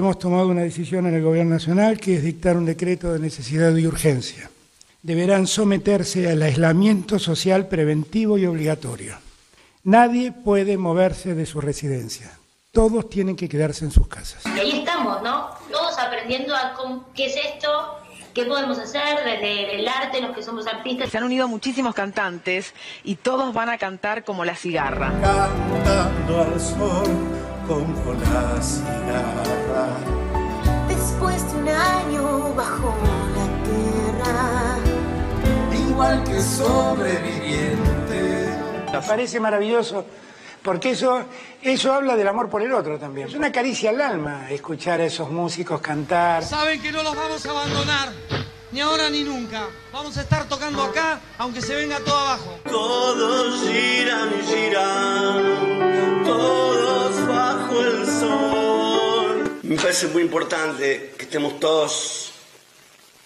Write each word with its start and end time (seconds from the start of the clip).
hemos 0.00 0.18
tomado 0.18 0.48
una 0.48 0.62
decisión 0.62 1.06
en 1.06 1.14
el 1.14 1.22
Gobierno 1.22 1.52
Nacional 1.52 1.98
que 1.98 2.16
es 2.16 2.22
dictar 2.22 2.56
un 2.56 2.64
decreto 2.64 3.12
de 3.12 3.18
necesidad 3.18 3.74
y 3.76 3.86
urgencia. 3.86 4.50
Deberán 5.02 5.46
someterse 5.46 6.30
al 6.30 6.42
aislamiento 6.42 7.18
social 7.18 7.68
preventivo 7.68 8.36
y 8.36 8.46
obligatorio. 8.46 9.16
Nadie 9.84 10.32
puede 10.32 10.76
moverse 10.76 11.34
de 11.34 11.46
su 11.46 11.60
residencia. 11.60 12.32
Todos 12.72 13.08
tienen 13.08 13.36
que 13.36 13.48
quedarse 13.48 13.84
en 13.84 13.90
sus 13.90 14.08
casas. 14.08 14.44
Ahí 14.46 14.78
estamos, 14.78 15.22
¿no? 15.22 15.50
Todos 15.70 15.98
aprendiendo 15.98 16.54
a 16.54 16.74
qué 17.14 17.26
es 17.26 17.36
esto, 17.36 17.98
qué 18.34 18.44
podemos 18.44 18.78
hacer 18.78 19.18
desde 19.24 19.80
el 19.80 19.88
arte, 19.88 20.20
los 20.20 20.34
que 20.34 20.42
somos 20.42 20.66
artistas. 20.66 21.10
Se 21.10 21.18
han 21.18 21.24
unido 21.24 21.48
muchísimos 21.48 21.94
cantantes 21.94 22.74
y 23.04 23.16
todos 23.16 23.52
van 23.52 23.68
a 23.70 23.78
cantar 23.78 24.24
como 24.24 24.44
la 24.44 24.54
cigarra. 24.54 25.12
Cantando 25.20 26.42
al 26.42 26.60
sol 26.60 27.40
como 27.70 28.12
la 28.14 28.60
cigarra. 28.60 29.86
Después 30.88 31.52
de 31.52 31.58
un 31.60 31.68
año 31.68 32.52
bajo 32.54 32.92
la 33.36 33.46
tierra. 33.62 34.76
Igual 35.88 36.24
que 36.24 36.42
sobreviviente. 36.42 38.58
Me 38.92 39.00
parece 39.00 39.38
maravilloso 39.38 40.04
porque 40.64 40.90
eso, 40.90 41.22
eso 41.62 41.92
habla 41.92 42.16
del 42.16 42.26
amor 42.26 42.50
por 42.50 42.62
el 42.62 42.72
otro 42.72 42.98
también. 42.98 43.28
Es 43.28 43.34
una 43.34 43.52
caricia 43.52 43.90
al 43.90 44.00
alma 44.00 44.50
escuchar 44.50 45.00
a 45.00 45.04
esos 45.04 45.30
músicos 45.30 45.80
cantar. 45.80 46.44
Saben 46.44 46.82
que 46.82 46.90
no 46.90 47.04
los 47.04 47.14
vamos 47.14 47.46
a 47.46 47.50
abandonar, 47.50 48.08
ni 48.72 48.80
ahora 48.80 49.08
ni 49.10 49.22
nunca. 49.22 49.68
Vamos 49.92 50.16
a 50.16 50.22
estar 50.22 50.48
tocando 50.48 50.82
acá, 50.82 51.20
aunque 51.38 51.62
se 51.62 51.76
venga 51.76 52.00
todo 52.00 52.18
abajo. 52.18 52.58
Todos 52.68 53.62
giran 53.62 54.28
y 54.40 54.42
giran, 54.44 56.24
todos 56.24 57.09
sol. 58.20 59.58
Me 59.62 59.76
parece 59.76 60.08
muy 60.08 60.22
importante 60.22 61.14
que 61.16 61.24
estemos 61.24 61.58
todos 61.60 62.32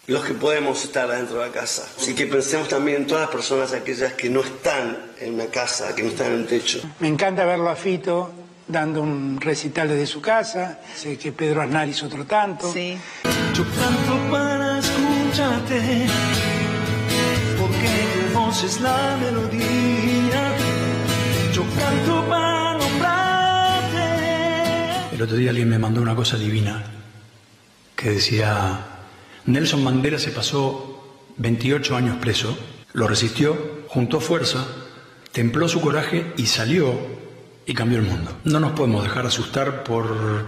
los 0.06 0.24
que 0.24 0.34
podemos 0.34 0.84
estar 0.84 1.10
adentro 1.10 1.38
de 1.38 1.46
la 1.46 1.52
casa. 1.52 1.86
Así 1.98 2.14
que 2.14 2.26
pensemos 2.26 2.68
también 2.68 3.02
en 3.02 3.06
todas 3.06 3.22
las 3.22 3.30
personas 3.30 3.72
aquellas 3.72 4.12
que 4.12 4.28
no 4.28 4.40
están 4.40 5.12
en 5.20 5.34
una 5.34 5.46
casa, 5.46 5.94
que 5.94 6.02
no 6.02 6.10
están 6.10 6.32
en 6.32 6.40
un 6.40 6.46
techo. 6.46 6.80
Me 7.00 7.08
encanta 7.08 7.44
verlo 7.44 7.70
a 7.70 7.76
Fito 7.76 8.30
dando 8.66 9.02
un 9.02 9.40
recital 9.40 9.88
desde 9.88 10.06
su 10.06 10.20
casa. 10.20 10.80
Sé 10.94 11.16
que 11.16 11.32
Pedro 11.32 11.62
Aznar 11.62 11.88
hizo 11.88 12.06
otro 12.06 12.24
tanto. 12.26 12.70
Sí. 12.72 12.98
Yo 13.54 13.64
canto 13.64 14.30
para 14.30 14.78
escucharte, 14.78 16.06
porque 17.58 18.32
tu 18.32 18.38
voz 18.38 18.62
es 18.64 18.80
la 18.80 19.16
melodía. 19.20 20.52
Yo 21.52 21.62
canto 21.78 22.28
para 22.28 22.63
otro 25.24 25.36
día 25.36 25.50
alguien 25.50 25.68
me 25.68 25.78
mandó 25.78 26.00
una 26.00 26.14
cosa 26.14 26.36
divina 26.36 26.84
que 27.96 28.10
decía, 28.10 28.86
Nelson 29.46 29.82
Mandela 29.82 30.18
se 30.18 30.30
pasó 30.30 31.24
28 31.36 31.96
años 31.96 32.16
preso, 32.20 32.58
lo 32.92 33.08
resistió, 33.08 33.84
juntó 33.88 34.20
fuerza, 34.20 34.66
templó 35.32 35.68
su 35.68 35.80
coraje 35.80 36.32
y 36.36 36.46
salió 36.46 36.94
y 37.66 37.74
cambió 37.74 37.98
el 37.98 38.04
mundo. 38.04 38.36
No 38.44 38.60
nos 38.60 38.72
podemos 38.72 39.02
dejar 39.02 39.26
asustar 39.26 39.84
por, 39.84 40.44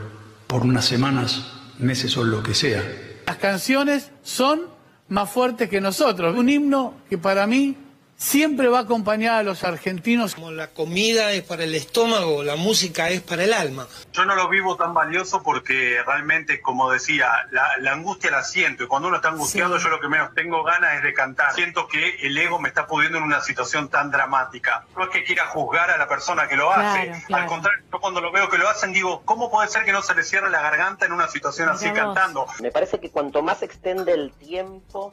por 0.47 0.63
unas 0.63 0.85
semanas, 0.85 1.47
meses 1.79 2.17
o 2.17 2.25
lo 2.25 2.43
que 2.43 2.55
sea. 2.55 2.85
Las 3.27 3.37
canciones 3.37 4.11
son 4.23 4.63
más 5.09 5.31
fuertes 5.31 5.69
que 5.69 5.81
nosotros. 5.81 6.37
Un 6.37 6.49
himno 6.49 6.95
que 7.09 7.19
para 7.19 7.47
mí 7.47 7.77
siempre 8.17 8.69
va 8.69 8.81
acompañada 8.81 9.39
a 9.39 9.43
los 9.43 9.63
argentinos. 9.65 10.35
Como 10.35 10.51
la 10.51 10.69
comida 10.69 11.33
es 11.33 11.43
para 11.43 11.65
el 11.65 11.75
estómago, 11.75 12.43
la 12.43 12.57
música 12.57 13.09
es 13.11 13.21
para 13.21 13.45
el 13.45 13.53
alma. 13.53 13.87
Yo 14.13 14.25
no 14.25 14.35
lo 14.35 14.49
vivo 14.49 14.77
tan 14.77 14.95
valioso 14.95 15.43
porque 15.43 16.01
realmente, 16.07 16.61
como 16.61 16.91
decía, 16.91 17.31
la, 17.51 17.77
la 17.81 17.93
angustia 17.93 18.31
la 18.31 18.43
siento 18.43 18.85
y 18.85 18.87
cuando 18.87 19.09
uno 19.09 19.19
está 19.19 19.29
angustiado 19.29 19.77
Sí. 19.79 19.85
yo 19.85 19.91
lo 19.91 20.01
que 20.01 20.09
menos 20.09 20.33
tengo 20.35 20.63
ganas 20.63 20.95
es 20.97 21.03
de 21.03 21.13
cantar. 21.13 21.53
Siento 21.55 21.87
que 21.89 22.17
el 22.23 22.37
ego 22.39 22.59
me 22.59 22.69
está 22.69 22.87
pudiendo 22.87 23.19
en 23.19 23.25
una 23.25 23.41
situación 23.43 23.89
tan 23.89 24.11
dramática. 24.11 24.85
No 24.97 25.05
es 25.05 25.11
que 25.11 25.25
quiera 25.25 25.47
juzgar 25.47 25.91
a 25.91 25.99
la 25.99 26.09
persona 26.09 26.49
que 26.49 26.57
lo 26.57 26.73
hace, 26.73 27.07
Claro, 27.07 27.23
claro. 27.27 27.43
al 27.43 27.49
contrario, 27.49 27.85
yo 27.93 28.01
cuando 28.01 28.21
lo 28.21 28.33
veo 28.33 28.49
que 28.49 28.59
lo 28.59 28.69
hacen 28.69 28.93
digo, 28.93 29.23
¿cómo 29.25 29.51
puede 29.51 29.69
ser 29.69 29.85
que 29.85 29.93
no 29.93 30.03
se 30.03 30.15
le 30.15 30.23
cierre 30.23 30.51
la 30.51 30.63
garganta 30.63 31.05
en 31.07 31.13
una 31.13 31.29
situación 31.29 31.69
así 31.69 31.89
vos. 31.89 31.99
cantando? 31.99 32.47
Me 32.61 32.71
parece 32.71 32.99
que 32.99 33.11
cuanto 33.11 33.43
más 33.43 33.59
se 33.59 33.67
extiende 33.67 34.13
el 34.13 34.33
tiempo, 34.33 35.13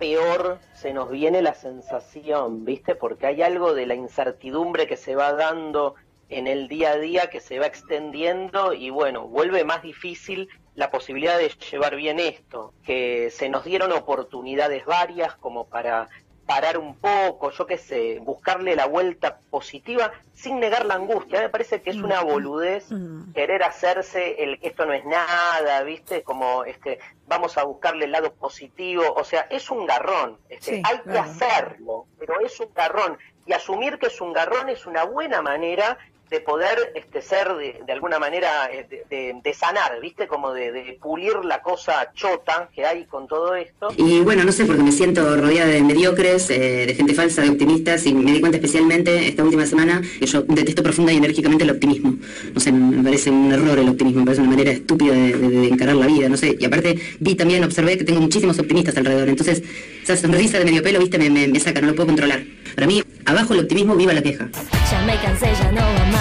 peor 0.00 0.58
se 0.72 0.94
nos 0.94 1.10
viene 1.10 1.42
la 1.42 1.54
sensación, 1.54 2.64
¿viste? 2.64 2.94
Porque 2.94 3.26
hay 3.26 3.42
algo 3.42 3.74
de 3.74 3.86
la 3.86 3.94
incertidumbre 3.94 4.88
que 4.88 4.96
se 4.96 5.14
va 5.14 5.34
dando 5.34 5.94
en 6.30 6.46
el 6.46 6.68
día 6.68 6.92
a 6.92 6.96
día 6.96 7.28
que 7.28 7.40
se 7.40 7.58
va 7.58 7.66
extendiendo 7.66 8.72
y 8.72 8.88
bueno, 8.88 9.28
vuelve 9.28 9.62
más 9.64 9.82
difícil 9.82 10.48
la 10.74 10.90
posibilidad 10.90 11.36
de 11.36 11.50
llevar 11.70 11.96
bien 11.96 12.18
esto, 12.18 12.72
que 12.82 13.30
se 13.30 13.50
nos 13.50 13.64
dieron 13.64 13.92
oportunidades 13.92 14.86
varias 14.86 15.34
como 15.36 15.66
para 15.66 16.08
parar 16.50 16.78
un 16.78 16.96
poco, 16.96 17.52
yo 17.52 17.64
qué 17.64 17.78
sé, 17.78 18.18
buscarle 18.18 18.74
la 18.74 18.86
vuelta 18.86 19.38
positiva 19.50 20.10
sin 20.34 20.58
negar 20.58 20.84
la 20.84 20.94
angustia. 20.94 21.42
Me 21.42 21.48
parece 21.48 21.80
que 21.80 21.90
es 21.90 21.96
una 21.98 22.22
boludez 22.22 22.88
querer 23.32 23.62
hacerse 23.62 24.42
el 24.42 24.58
que 24.58 24.66
esto 24.66 24.84
no 24.84 24.92
es 24.92 25.04
nada, 25.04 25.80
¿viste? 25.84 26.24
Como 26.24 26.64
este 26.64 26.98
vamos 27.28 27.56
a 27.56 27.62
buscarle 27.62 28.06
el 28.06 28.10
lado 28.10 28.32
positivo, 28.32 29.04
o 29.14 29.22
sea, 29.22 29.42
es 29.42 29.70
un 29.70 29.86
garrón, 29.86 30.38
este, 30.48 30.78
Sí, 30.78 30.82
hay 30.84 30.98
que 31.02 31.16
hacerlo, 31.16 32.06
pero 32.18 32.40
es 32.40 32.58
un 32.58 32.74
garrón. 32.74 33.16
Y 33.46 33.52
asumir 33.52 34.00
que 34.00 34.08
es 34.08 34.20
un 34.20 34.32
garrón 34.32 34.68
es 34.68 34.86
una 34.86 35.04
buena 35.04 35.42
manera 35.42 35.98
de 36.30 36.40
poder 36.40 36.92
este, 36.94 37.20
ser 37.22 37.48
de, 37.56 37.80
de 37.84 37.92
alguna 37.92 38.18
manera 38.18 38.70
eh, 38.72 38.86
de, 38.88 39.04
de- 39.10 39.40
de 39.42 39.54
sanar, 39.54 40.00
¿viste? 40.00 40.26
Como 40.28 40.52
de, 40.52 40.70
de 40.72 40.98
pulir 41.02 41.34
la 41.44 41.60
cosa 41.62 42.12
chota 42.14 42.68
que 42.74 42.86
hay 42.86 43.04
con 43.06 43.26
todo 43.26 43.54
esto. 43.56 43.88
Y 43.96 44.20
bueno, 44.20 44.44
no 44.44 44.52
sé, 44.52 44.64
porque 44.64 44.82
me 44.82 44.92
siento 44.92 45.36
rodeada 45.36 45.68
de 45.70 45.82
mediocres, 45.82 46.48
eh, 46.50 46.86
de 46.86 46.94
gente 46.94 47.14
falsa, 47.14 47.42
de 47.42 47.50
optimistas, 47.50 48.06
y 48.06 48.14
me 48.14 48.32
di 48.32 48.40
cuenta 48.40 48.58
especialmente 48.58 49.28
esta 49.28 49.42
última 49.42 49.66
semana 49.66 50.00
que 50.18 50.26
yo 50.26 50.42
detesto 50.42 50.82
profunda 50.82 51.12
y 51.12 51.16
enérgicamente 51.16 51.64
el 51.64 51.70
optimismo. 51.70 52.14
No 52.54 52.60
sé, 52.60 52.70
me 52.72 53.02
parece 53.02 53.30
un 53.30 53.52
error 53.52 53.78
el 53.78 53.88
optimismo, 53.88 54.20
me 54.20 54.26
parece 54.26 54.42
una 54.42 54.50
manera 54.50 54.70
estúpida 54.70 55.12
de, 55.14 55.32
de- 55.36 55.48
de 55.48 55.68
encarar 55.68 55.96
la 55.96 56.06
vida, 56.06 56.28
no 56.28 56.36
sé. 56.36 56.56
Y 56.58 56.64
aparte 56.64 56.96
vi 57.18 57.34
también, 57.34 57.64
observé 57.64 57.98
que 57.98 58.04
tengo 58.04 58.20
muchísimos 58.20 58.58
optimistas 58.58 58.96
alrededor, 58.96 59.28
entonces 59.28 59.62
esa 60.02 60.16
sonrisa 60.16 60.58
de 60.58 60.64
medio 60.64 60.82
pelo, 60.82 61.00
viste, 61.00 61.18
me, 61.18 61.28
me, 61.28 61.48
me 61.48 61.58
saca, 61.60 61.80
no 61.80 61.88
lo 61.88 61.94
puedo 61.94 62.06
controlar. 62.06 62.42
Para 62.74 62.86
mí, 62.86 63.02
abajo 63.26 63.52
el 63.54 63.60
optimismo, 63.60 63.96
viva 63.96 64.12
la 64.12 64.22
queja. 64.22 64.48
Ya 64.90 65.02
me 65.02 65.16
cansé, 65.20 65.46
ya 65.60 65.72
no 65.72 65.80
va 65.80 66.19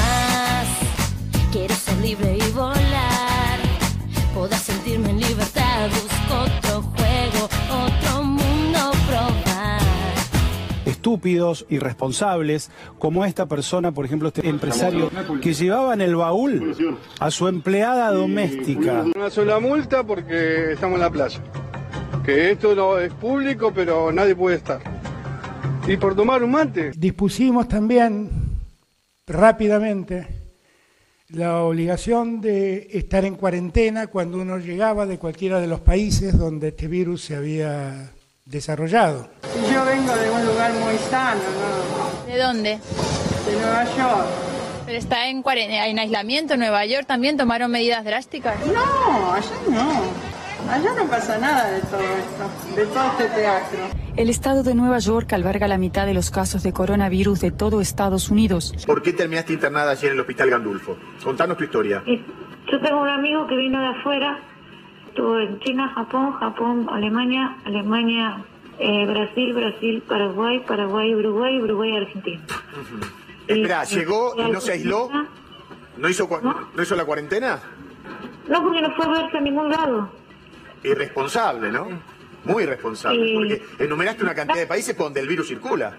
estúpidos, 11.19 11.65
irresponsables, 11.69 12.71
como 12.97 13.25
esta 13.25 13.45
persona, 13.45 13.91
por 13.91 14.05
ejemplo, 14.05 14.29
este 14.29 14.47
empresario 14.47 15.11
que 15.41 15.53
llevaba 15.53 15.93
en 15.93 16.01
el 16.01 16.15
baúl 16.15 16.97
a 17.19 17.29
su 17.29 17.47
empleada 17.49 18.11
doméstica. 18.11 19.03
Una 19.13 19.29
sola 19.29 19.59
multa 19.59 20.03
porque 20.03 20.71
estamos 20.73 20.95
en 20.95 21.01
la 21.01 21.09
playa. 21.09 21.41
Que 22.23 22.51
esto 22.51 22.73
no 22.73 22.97
es 22.97 23.13
público, 23.13 23.73
pero 23.75 24.13
nadie 24.13 24.33
puede 24.33 24.57
estar. 24.57 24.79
Y 25.87 25.97
por 25.97 26.15
tomar 26.15 26.41
un 26.41 26.51
mate. 26.51 26.91
Dispusimos 26.95 27.67
también 27.67 28.29
rápidamente 29.27 30.27
la 31.29 31.63
obligación 31.63 32.39
de 32.39 32.87
estar 32.93 33.25
en 33.25 33.35
cuarentena 33.35 34.07
cuando 34.07 34.37
uno 34.37 34.57
llegaba 34.57 35.05
de 35.05 35.17
cualquiera 35.17 35.59
de 35.59 35.67
los 35.67 35.81
países 35.81 36.37
donde 36.37 36.69
este 36.69 36.87
virus 36.87 37.23
se 37.23 37.35
había 37.35 38.13
desarrollado. 38.45 39.29
Yo 39.79 39.85
vengo 39.85 40.13
de 40.13 40.29
un 40.29 40.45
lugar 40.45 40.73
muy 40.73 40.97
sano, 40.97 41.39
¿no? 41.39 42.25
¿De 42.29 42.37
dónde? 42.37 42.69
De 43.45 43.61
Nueva 43.61 43.85
York. 43.85 44.27
Pero 44.85 44.97
está 44.97 45.27
en, 45.29 45.41
en 45.47 45.99
aislamiento 45.99 46.55
en 46.55 46.59
Nueva 46.59 46.85
York 46.85 47.05
también 47.07 47.37
tomaron 47.37 47.71
medidas 47.71 48.03
drásticas. 48.03 48.55
No, 48.65 49.31
allá 49.31 49.47
no. 49.69 50.69
Allá 50.69 50.93
no 50.97 51.09
pasa 51.09 51.37
nada 51.37 51.71
de 51.71 51.79
todo 51.79 52.01
esto, 52.01 52.75
de 52.75 52.85
todo 52.87 53.11
este 53.11 53.23
teatro. 53.39 53.79
El 54.17 54.29
estado 54.29 54.63
de 54.63 54.75
Nueva 54.75 54.99
York 54.99 55.31
alberga 55.31 55.65
la 55.69 55.77
mitad 55.77 56.05
de 56.05 56.13
los 56.13 56.29
casos 56.29 56.61
de 56.61 56.73
coronavirus 56.73 57.39
de 57.39 57.51
todo 57.51 57.79
Estados 57.79 58.29
Unidos. 58.29 58.73
¿Por 58.85 59.01
qué 59.01 59.13
terminaste 59.13 59.53
internada 59.53 59.91
ayer 59.91 60.07
en 60.07 60.15
el 60.15 60.19
hospital 60.19 60.49
Gandulfo? 60.49 60.97
Contanos 61.23 61.55
tu 61.55 61.63
historia. 61.63 62.03
Yo 62.05 62.81
tengo 62.81 63.01
un 63.01 63.07
amigo 63.07 63.47
que 63.47 63.55
vino 63.55 63.79
de 63.79 63.87
afuera, 63.97 64.39
estuvo 65.07 65.39
en 65.39 65.57
China, 65.61 65.89
Japón, 65.95 66.33
Japón, 66.33 66.89
Alemania, 66.91 67.55
Alemania, 67.65 68.43
eh, 68.79 69.05
Brasil, 69.05 69.53
Brasil, 69.53 70.03
Paraguay, 70.07 70.59
Paraguay, 70.65 71.13
Uruguay, 71.15 71.59
Uruguay, 71.61 71.97
Argentina. 71.97 72.41
Espera, 73.47 73.83
Y- 73.83 73.95
¿llegó 73.95 74.33
y 74.37 74.51
no 74.51 74.61
se 74.61 74.71
aisló? 74.73 75.09
¿No 75.97 76.07
hizo, 76.09 76.29
cua- 76.29 76.41
¿No 76.75 76.81
hizo 76.83 76.95
la 76.95 77.03
cuarentena? 77.05 77.59
No, 78.47 78.63
porque 78.63 78.81
no 78.81 78.91
fue 78.95 79.05
a 79.05 79.09
verse 79.09 79.37
a 79.37 79.41
ningún 79.41 79.69
lado. 79.69 80.09
Irresponsable, 80.83 81.71
¿no? 81.71 81.87
Muy 82.45 82.63
irresponsable. 82.63 83.25
Sí. 83.25 83.33
Porque 83.35 83.83
enumeraste 83.83 84.23
una 84.23 84.33
cantidad 84.33 84.59
de 84.59 84.67
países 84.67 84.95
por 84.95 85.07
donde 85.07 85.19
el 85.19 85.27
virus 85.27 85.47
circula. 85.49 85.97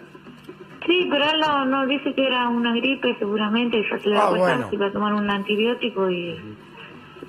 Sí, 0.86 1.06
pero 1.10 1.24
él 1.30 1.38
no, 1.40 1.66
no 1.66 1.86
dice 1.86 2.14
que 2.14 2.26
era 2.26 2.48
una 2.48 2.74
gripe 2.74 3.14
seguramente, 3.18 3.78
y 3.78 3.82
ya 3.90 3.98
se 3.98 4.08
le 4.08 4.14
da 4.14 4.28
Ah, 4.28 4.30
bueno. 4.30 4.68
se 4.70 4.76
iba 4.76 4.86
a 4.86 4.92
tomar 4.92 5.12
un 5.12 5.28
antibiótico 5.28 6.10
y 6.10 6.40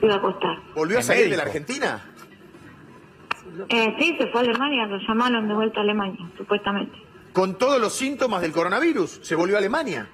iba 0.01 0.15
a 0.15 0.21
costar. 0.21 0.57
¿Volvió 0.74 1.00
a 1.00 1.01
salir 1.01 1.30
de 1.30 1.36
la 1.36 1.44
Argentina? 1.44 2.01
Eh, 3.69 3.95
sí, 4.00 4.15
se 4.18 4.27
fue 4.27 4.42
a 4.42 4.44
Alemania, 4.44 4.86
lo 4.86 4.98
llamaron 4.98 5.48
de 5.48 5.53
vuelta 5.53 5.80
a 5.80 5.83
Alemania, 5.83 6.25
supuestamente. 6.38 6.98
Con 7.33 7.57
todos 7.57 7.80
los 7.80 7.94
síntomas 7.94 8.42
del 8.42 8.51
coronavirus, 8.51 9.19
se 9.21 9.36
volvió 9.36 9.56
a 9.56 9.59
Alemania. 9.59 10.07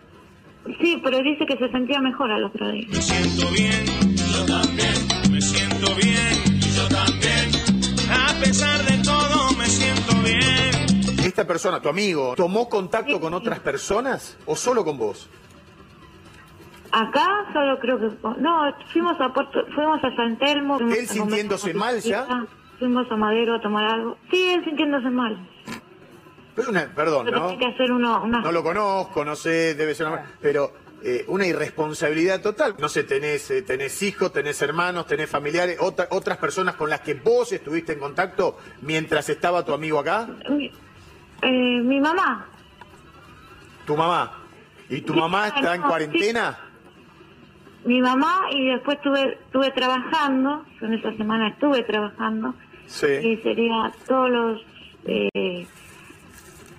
Sí, 0.81 0.99
pero 1.03 1.19
dice 1.19 1.45
que 1.45 1.57
se 1.57 1.69
sentía 1.69 1.99
mejor 2.01 2.31
al 2.31 2.43
otro 2.43 2.69
día. 2.71 2.87
Me 2.89 3.01
siento 3.01 3.49
bien, 3.51 3.85
yo 4.15 4.45
también. 4.45 5.31
Me 5.31 5.41
siento 5.41 5.95
bien, 5.95 6.59
yo 6.59 6.87
también. 6.87 7.51
A 8.11 8.39
pesar 8.39 8.83
de 8.85 9.03
todo, 9.03 9.51
me 9.57 9.65
siento 9.65 10.13
bien. 10.23 11.25
¿Esta 11.25 11.45
persona, 11.47 11.81
tu 11.81 11.89
amigo, 11.89 12.33
tomó 12.35 12.67
contacto 12.67 13.19
con 13.19 13.33
otras 13.33 13.59
personas 13.59 14.37
o 14.45 14.55
solo 14.55 14.83
con 14.83 14.97
vos? 14.97 15.29
Acá 16.91 17.45
solo 17.53 17.79
creo 17.79 17.99
que... 17.99 18.07
No, 18.41 18.73
fuimos 18.91 19.19
a 19.19 19.33
Puerto, 19.33 19.65
fuimos 19.75 20.03
a 20.03 20.15
San 20.15 20.37
Telmo. 20.37 20.79
¿Él 20.79 21.07
sintiéndose 21.07 21.73
mal 21.73 21.99
ya? 22.01 22.25
Fuimos 22.79 23.11
a 23.11 23.15
Madero 23.15 23.55
a 23.55 23.61
tomar 23.61 23.85
algo. 23.85 24.17
Sí, 24.29 24.49
él 24.49 24.63
sintiéndose 24.63 25.09
mal. 25.09 25.37
Pero 26.55 26.69
una, 26.69 26.85
perdón, 26.93 27.25
Pero 27.25 27.39
¿no? 27.39 27.47
tiene 27.49 27.65
que 27.65 27.73
hacer 27.73 27.91
uno, 27.91 28.23
una... 28.23 28.39
No 28.41 28.51
lo 28.51 28.63
conozco, 28.63 29.23
no 29.25 29.35
sé, 29.35 29.75
debe 29.75 29.93
ser 29.95 30.07
una... 30.07 30.23
Pero 30.41 30.71
eh, 31.03 31.23
una 31.27 31.45
irresponsabilidad 31.45 32.41
total. 32.41 32.75
No 32.79 32.89
sé, 32.89 33.03
tenés, 33.03 33.49
eh, 33.51 33.61
tenés 33.61 34.01
hijos, 34.03 34.31
tenés 34.33 34.59
hermanos, 34.61 35.05
tenés 35.07 35.29
familiares, 35.29 35.77
otra- 35.79 36.07
otras 36.11 36.37
personas 36.37 36.75
con 36.75 36.89
las 36.89 37.01
que 37.01 37.13
vos 37.15 37.51
estuviste 37.51 37.93
en 37.93 37.99
contacto 37.99 38.57
mientras 38.81 39.29
estaba 39.29 39.63
tu 39.65 39.73
amigo 39.73 39.99
acá, 39.99 40.27
Mi, 40.49 40.71
eh, 41.43 41.81
mi 41.83 41.99
mamá. 41.99 42.47
tu 43.85 43.95
mamá. 43.95 44.43
¿Y 44.89 45.01
tu 45.01 45.13
mamá 45.13 45.47
está 45.49 45.75
en 45.75 45.81
sí. 45.81 45.87
cuarentena? 45.87 46.57
Mi 47.85 48.01
mamá 48.01 48.47
y 48.51 48.65
después 48.69 48.97
estuve, 48.97 49.33
estuve 49.45 49.71
trabajando, 49.71 50.65
en 50.81 50.93
esa 50.93 51.13
semana 51.15 51.49
estuve 51.49 51.83
trabajando, 51.83 52.53
Sí. 52.87 53.07
y 53.07 53.37
sería 53.37 53.93
todos 54.07 54.29
los, 54.29 54.61
eh, 55.05 55.67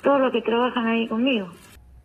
todos 0.03 0.21
los 0.21 0.33
que 0.33 0.43
trabajan 0.43 0.87
ahí 0.87 1.07
conmigo. 1.09 1.49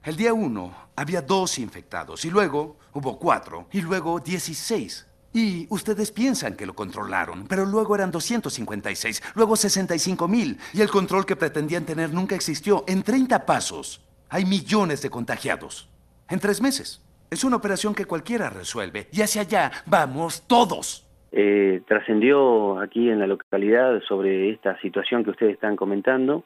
El 0.04 0.16
día 0.16 0.34
1 0.34 0.76
había 0.96 1.22
dos 1.22 1.58
infectados 1.60 2.26
y 2.26 2.30
luego 2.30 2.78
hubo 2.94 3.18
cuatro 3.18 3.68
y 3.72 3.82
luego 3.82 4.20
16. 4.20 5.08
Y 5.36 5.66
ustedes 5.70 6.12
piensan 6.12 6.56
que 6.56 6.66
lo 6.66 6.76
controlaron, 6.76 7.48
pero 7.48 7.66
luego 7.66 7.96
eran 7.96 8.12
256, 8.12 9.24
luego 9.34 9.56
65 9.56 10.28
mil 10.28 10.60
y 10.74 10.82
el 10.82 10.90
control 10.90 11.26
que 11.26 11.36
pretendían 11.36 11.86
tener 11.86 12.14
nunca 12.14 12.36
existió. 12.36 12.84
En 12.88 13.02
30 13.02 13.46
pasos 13.46 14.02
hay 14.30 14.46
millones 14.46 15.02
de 15.02 15.10
contagiados. 15.10 15.90
En 16.30 16.40
tres 16.40 16.62
meses. 16.62 17.02
Es 17.30 17.44
una 17.44 17.56
operación 17.56 17.96
que 17.96 18.06
cualquiera 18.06 18.50
resuelve 18.50 19.10
y 19.12 19.22
hacia 19.22 19.42
allá 19.42 19.72
vamos 19.88 20.44
todos. 20.46 21.08
Eh, 21.36 21.82
trascendió 21.88 22.78
aquí 22.80 23.10
en 23.10 23.18
la 23.20 23.26
localidad 23.26 24.00
sobre 24.08 24.52
esta 24.52 24.80
situación 24.82 25.24
que 25.24 25.32
ustedes 25.32 25.54
están 25.54 25.76
comentando. 25.76 26.44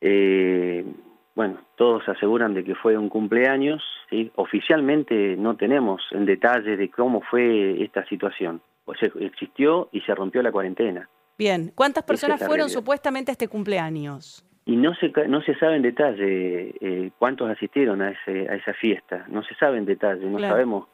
Eh, 0.00 0.82
bueno, 1.34 1.58
todos 1.76 2.08
aseguran 2.08 2.54
de 2.54 2.64
que 2.64 2.74
fue 2.74 2.96
un 2.96 3.10
cumpleaños. 3.10 3.82
¿sí? 4.08 4.32
Oficialmente 4.36 5.36
no 5.36 5.56
tenemos 5.56 6.02
el 6.12 6.24
detalle 6.24 6.76
de 6.78 6.88
cómo 6.90 7.20
fue 7.20 7.82
esta 7.82 8.04
situación. 8.06 8.62
O 8.86 8.94
sea, 8.94 9.10
existió 9.20 9.90
y 9.92 10.00
se 10.00 10.14
rompió 10.14 10.42
la 10.42 10.50
cuarentena. 10.52 11.08
Bien, 11.36 11.70
¿cuántas 11.74 12.02
personas 12.04 12.38
fueron 12.38 12.56
realidad. 12.60 12.78
supuestamente 12.78 13.30
a 13.30 13.32
este 13.32 13.46
cumpleaños? 13.46 14.42
Y 14.64 14.76
no 14.76 14.94
se, 14.94 15.12
no 15.28 15.40
se 15.42 15.54
sabe 15.56 15.76
en 15.76 15.82
detalle 15.82 16.74
eh, 16.80 17.10
cuántos 17.18 17.50
asistieron 17.50 18.00
a, 18.02 18.10
ese, 18.10 18.48
a 18.48 18.54
esa 18.54 18.72
fiesta. 18.72 19.26
No 19.28 19.42
se 19.42 19.54
sabe 19.56 19.76
en 19.78 19.84
detalle, 19.84 20.24
no 20.26 20.38
Claro. 20.38 20.54
sabemos 20.54 20.88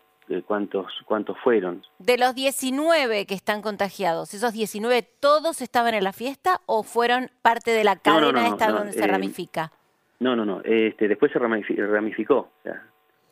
cuántos, 0.47 0.87
cuántos 1.05 1.39
fueron. 1.41 1.83
De 1.99 2.19
los 2.19 2.35
19 2.35 3.27
que 3.27 3.35
están 3.35 3.63
contagiados, 3.63 4.35
¿esos 4.35 4.53
19 4.53 5.03
todos 5.21 5.61
estaban 5.63 5.95
en 5.95 6.05
la 6.05 6.13
fiesta 6.13 6.61
o 6.67 6.83
fueron 6.83 7.31
parte 7.43 7.71
de 7.73 7.85
la 7.85 7.97
cadena 7.97 8.33
no, 8.33 8.33
no, 8.33 8.47
esta 8.47 8.71
donde 8.71 8.93
se 8.93 9.05
eh, 9.05 9.07
ramifica? 9.07 9.73
No, 10.21 10.35
no, 10.37 10.45
no. 10.45 10.61
Este, 10.65 11.09
después 11.09 11.33
se 11.33 11.39
ramifi- 11.39 11.77
ramificó. 11.87 12.37
o 12.37 12.63
sea, 12.63 12.83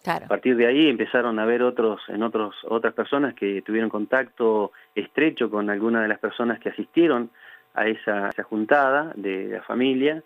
Claro. 0.02 0.24
A 0.24 0.28
partir 0.28 0.56
de 0.56 0.66
ahí 0.66 0.88
empezaron 0.88 1.38
a 1.38 1.44
haber 1.44 1.62
otros, 1.62 2.00
en 2.08 2.24
otros, 2.24 2.56
otras 2.68 2.92
personas 2.92 3.34
que 3.34 3.62
tuvieron 3.62 3.88
contacto 3.88 4.72
estrecho 4.96 5.48
con 5.48 5.70
alguna 5.70 6.02
de 6.02 6.08
las 6.08 6.18
personas 6.18 6.58
que 6.58 6.70
asistieron 6.70 7.30
a 7.74 7.86
esa, 7.86 8.30
esa 8.30 8.42
juntada 8.42 9.12
de 9.14 9.46
la 9.46 9.62
familia 9.62 10.24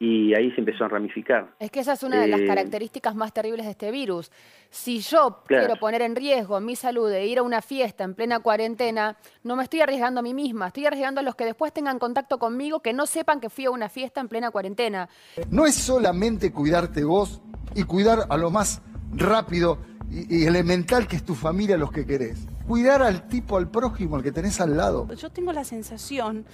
y 0.00 0.32
ahí 0.34 0.52
se 0.52 0.60
empezó 0.60 0.84
a 0.84 0.88
ramificar. 0.88 1.54
Es 1.58 1.72
que 1.72 1.80
esa 1.80 1.94
es 1.94 2.02
una 2.04 2.20
de 2.20 2.28
las 2.28 2.40
Eh, 2.40 2.46
características 2.46 3.16
más 3.16 3.32
terribles 3.32 3.64
de 3.66 3.72
este 3.72 3.90
virus. 3.90 4.30
Si 4.70 5.00
yo 5.00 5.42
Claro. 5.46 5.66
quiero 5.66 5.80
poner 5.80 6.02
en 6.02 6.14
riesgo 6.14 6.60
mi 6.60 6.76
salud 6.76 7.10
de 7.10 7.26
ir 7.26 7.38
a 7.38 7.42
una 7.42 7.62
fiesta 7.62 8.04
en 8.04 8.14
plena 8.14 8.38
cuarentena, 8.38 9.16
no 9.42 9.56
me 9.56 9.64
estoy 9.64 9.80
arriesgando 9.80 10.20
a 10.20 10.22
mí 10.22 10.34
misma, 10.34 10.68
estoy 10.68 10.86
arriesgando 10.86 11.20
a 11.20 11.24
los 11.24 11.34
que 11.34 11.44
después 11.44 11.72
tengan 11.72 11.98
contacto 11.98 12.38
conmigo 12.38 12.80
que 12.80 12.92
no 12.92 13.06
sepan 13.06 13.40
que 13.40 13.50
fui 13.50 13.64
a 13.64 13.70
una 13.72 13.88
fiesta 13.88 14.20
en 14.20 14.28
plena 14.28 14.50
cuarentena. 14.52 15.08
No 15.50 15.66
es 15.66 15.74
solamente 15.74 16.52
cuidarte 16.52 17.02
vos 17.02 17.40
y 17.74 17.82
cuidar 17.82 18.20
a 18.28 18.36
lo 18.36 18.50
más 18.50 18.80
rápido 19.16 19.78
y, 20.10 20.42
y 20.42 20.46
elemental 20.46 21.08
que 21.08 21.16
es 21.16 21.24
tu 21.24 21.34
familia, 21.34 21.76
los 21.76 21.90
que 21.90 22.06
querés. 22.06 22.46
Cuidar 22.68 23.02
al 23.02 23.26
tipo, 23.28 23.56
al 23.56 23.68
prójimo, 23.70 24.14
al 24.16 24.22
que 24.22 24.30
tenés 24.30 24.60
al 24.60 24.76
lado. 24.76 25.08
Yo 25.14 25.30
tengo 25.30 25.52
la 25.52 25.64
sensación 25.64 26.44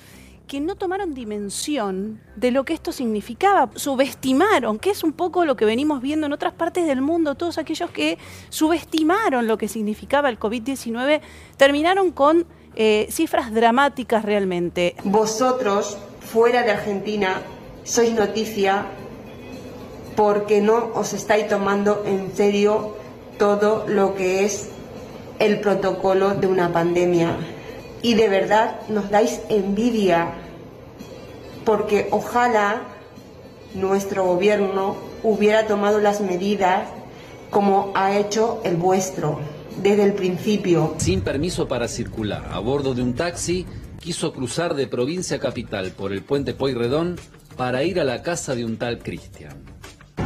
que 0.46 0.60
no 0.60 0.76
tomaron 0.76 1.14
dimensión 1.14 2.20
de 2.36 2.50
lo 2.50 2.64
que 2.64 2.74
esto 2.74 2.92
significaba, 2.92 3.70
subestimaron, 3.74 4.78
que 4.78 4.90
es 4.90 5.02
un 5.02 5.12
poco 5.12 5.44
lo 5.44 5.56
que 5.56 5.64
venimos 5.64 6.02
viendo 6.02 6.26
en 6.26 6.32
otras 6.32 6.52
partes 6.52 6.86
del 6.86 7.00
mundo, 7.00 7.34
todos 7.34 7.58
aquellos 7.58 7.90
que 7.90 8.18
subestimaron 8.50 9.46
lo 9.46 9.56
que 9.56 9.68
significaba 9.68 10.28
el 10.28 10.38
COVID-19, 10.38 11.20
terminaron 11.56 12.10
con 12.12 12.46
eh, 12.76 13.06
cifras 13.10 13.52
dramáticas 13.52 14.24
realmente. 14.24 14.96
Vosotros, 15.04 15.96
fuera 16.20 16.62
de 16.62 16.72
Argentina, 16.72 17.40
sois 17.84 18.12
noticia 18.12 18.86
porque 20.16 20.60
no 20.60 20.90
os 20.94 21.12
estáis 21.12 21.48
tomando 21.48 22.04
en 22.06 22.34
serio 22.34 22.96
todo 23.38 23.84
lo 23.88 24.14
que 24.14 24.44
es 24.44 24.70
el 25.38 25.60
protocolo 25.60 26.34
de 26.34 26.46
una 26.46 26.72
pandemia. 26.72 27.36
Y 28.04 28.12
de 28.12 28.28
verdad 28.28 28.82
nos 28.90 29.08
dais 29.08 29.40
envidia 29.48 30.34
porque 31.64 32.06
ojalá 32.10 32.82
nuestro 33.74 34.26
gobierno 34.26 34.94
hubiera 35.22 35.66
tomado 35.66 35.98
las 36.00 36.20
medidas 36.20 36.86
como 37.48 37.92
ha 37.94 38.14
hecho 38.14 38.60
el 38.62 38.76
vuestro 38.76 39.40
desde 39.82 40.04
el 40.04 40.12
principio. 40.12 40.94
Sin 40.98 41.22
permiso 41.22 41.66
para 41.66 41.88
circular, 41.88 42.46
a 42.52 42.58
bordo 42.58 42.94
de 42.94 43.00
un 43.00 43.14
taxi, 43.14 43.64
quiso 43.98 44.34
cruzar 44.34 44.74
de 44.74 44.86
provincia 44.86 45.38
a 45.38 45.40
capital 45.40 45.92
por 45.92 46.12
el 46.12 46.20
puente 46.22 46.52
Pueyrredón 46.52 47.16
para 47.56 47.84
ir 47.84 47.98
a 48.00 48.04
la 48.04 48.22
casa 48.22 48.54
de 48.54 48.66
un 48.66 48.76
tal 48.76 48.98
Cristian. 48.98 49.56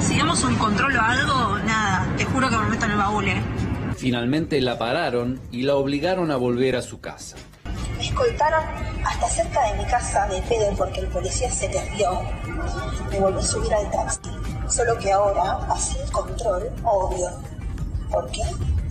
Si 0.01 0.19
damos 0.19 0.43
un 0.43 0.57
control 0.57 0.97
o 0.97 1.01
algo, 1.01 1.59
nada, 1.61 2.13
te 2.17 2.25
juro 2.25 2.51
que 2.51 2.57
me 2.57 2.71
meto 2.71 2.87
en 2.87 2.91
el 2.91 2.99
baúl, 2.99 3.29
¿eh? 3.29 3.41
Finalmente 3.97 4.61
la 4.61 4.79
pararon 4.79 5.41
y 5.53 5.63
la 5.63 5.77
obligaron 5.77 6.33
a 6.33 6.37
volver 6.37 6.75
a 6.75 6.83
su 6.83 7.01
casa. 7.01 7.37
Escoltaron 8.19 8.65
hasta 9.05 9.29
cerca 9.29 9.63
de 9.69 9.79
mi 9.79 9.85
casa 9.85 10.27
de 10.27 10.43
pedo 10.43 10.75
porque 10.77 11.01
el 11.03 11.07
policía 11.07 11.53
se 11.53 11.69
perdió. 11.69 12.21
Me 13.13 13.21
volví 13.21 13.39
a 13.39 13.43
subir 13.43 13.73
al 13.73 13.89
taxi. 13.93 14.19
Solo 14.69 14.99
que 14.99 15.13
ahora, 15.13 15.59
así 15.71 15.97
el 16.05 16.11
control, 16.11 16.69
obvio. 16.83 17.29
¿Por 18.11 18.29
qué? 18.33 18.43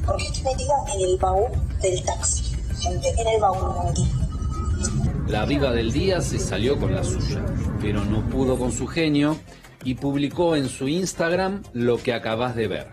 Porque 0.05 0.27
estoy 0.27 0.43
metida 0.43 0.75
en 0.95 1.01
el 1.01 1.17
baúl 1.17 1.51
del 1.81 2.01
taxi. 2.05 2.55
Gente, 2.79 3.09
en 3.17 3.27
el 3.27 3.41
baúl 3.41 3.93
me. 3.93 5.29
La 5.29 5.43
viva 5.43 5.73
del 5.73 5.91
día 5.91 6.21
se 6.21 6.39
salió 6.39 6.79
con 6.79 6.95
la 6.95 7.03
suya, 7.03 7.43
pero 7.81 8.05
no 8.05 8.21
pudo 8.29 8.57
con 8.57 8.71
su 8.71 8.87
genio 8.87 9.37
y 9.83 9.95
publicó 9.95 10.55
en 10.55 10.69
su 10.69 10.87
Instagram 10.87 11.63
lo 11.73 11.97
que 11.97 12.13
acabas 12.13 12.55
de 12.55 12.69
ver. 12.69 12.87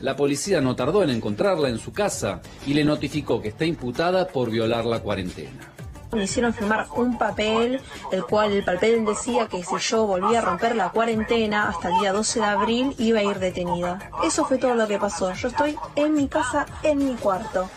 La 0.00 0.16
policía 0.16 0.60
no 0.60 0.76
tardó 0.76 1.02
en 1.02 1.10
encontrarla 1.10 1.68
en 1.68 1.78
su 1.78 1.92
casa 1.92 2.42
y 2.66 2.74
le 2.74 2.84
notificó 2.84 3.40
que 3.40 3.48
está 3.48 3.64
imputada 3.64 4.28
por 4.28 4.50
violar 4.50 4.84
la 4.84 5.00
cuarentena. 5.00 5.72
Me 6.12 6.24
hicieron 6.24 6.54
firmar 6.54 6.86
un 6.96 7.18
papel, 7.18 7.80
el 8.12 8.24
cual 8.24 8.52
el 8.52 8.64
papel 8.64 9.04
decía 9.04 9.48
que 9.48 9.64
si 9.64 9.76
yo 9.78 10.06
volvía 10.06 10.38
a 10.38 10.42
romper 10.42 10.76
la 10.76 10.90
cuarentena 10.90 11.68
hasta 11.68 11.88
el 11.88 12.00
día 12.00 12.12
12 12.12 12.38
de 12.38 12.44
abril 12.44 12.94
iba 12.98 13.18
a 13.18 13.24
ir 13.24 13.38
detenida. 13.38 14.10
Eso 14.24 14.44
fue 14.44 14.58
todo 14.58 14.74
lo 14.74 14.86
que 14.86 14.98
pasó. 14.98 15.32
Yo 15.34 15.48
estoy 15.48 15.76
en 15.96 16.14
mi 16.14 16.28
casa, 16.28 16.66
en 16.84 16.98
mi 16.98 17.14
cuarto. 17.14 17.68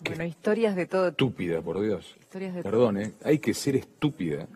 Bueno, 0.00 0.24
historias 0.24 0.76
de 0.76 0.86
todo. 0.86 1.08
Estúpida, 1.08 1.60
por 1.62 1.80
Dios. 1.80 2.14
Historias 2.20 2.54
de 2.54 2.62
Perdón, 2.62 2.98
¿eh? 2.98 3.14
hay 3.24 3.38
que 3.38 3.54
ser 3.54 3.74
estúpida. 3.76 4.46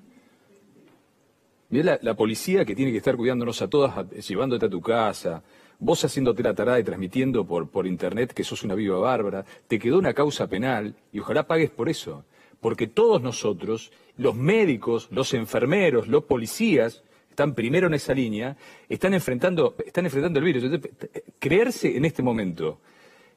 Mirá 1.71 1.99
la, 2.01 2.15
policía 2.15 2.65
que 2.65 2.75
tiene 2.75 2.93
que 2.93 2.99
estar 2.99 3.17
cuidándonos 3.17 3.61
a 3.61 3.69
todas, 3.69 4.09
llevándote 4.27 4.67
a 4.67 4.71
tu 4.71 4.81
casa, 4.81 5.43
vos 5.79 6.03
haciéndote 6.03 6.43
la 6.43 6.55
tarada 6.55 6.81
y 6.81 6.85
transmitiendo 6.85 7.45
por, 7.45 7.87
internet 7.87 8.33
que 8.33 8.43
sos 8.43 8.63
una 8.63 8.75
viva 8.75 8.99
bárbara, 8.99 9.45
te 9.67 9.79
quedó 9.79 9.99
una 9.99 10.15
causa 10.15 10.47
penal 10.47 10.95
y 11.13 11.21
ojalá 11.21 11.47
pagues 11.47 11.71
por 11.71 11.89
eso. 11.89 12.25
Porque 12.61 12.87
todos 12.87 13.23
nosotros, 13.23 13.93
los 14.17 14.35
médicos, 14.35 15.09
los 15.11 15.35
enfermeros, 15.35 16.09
los 16.09 16.25
policías, 16.25 17.05
están 17.31 17.55
primero 17.55 17.87
en 17.87 17.95
esa 17.95 18.15
línea, 18.15 18.57
están 18.89 19.15
enfrentando, 19.15 19.77
están 19.87 20.07
enfrentando 20.07 20.39
el 20.41 20.45
virus. 20.45 20.65
Entonces, 20.65 20.91
creerse 21.39 21.97
en 21.97 22.05
este 22.05 22.23
momento 22.23 22.81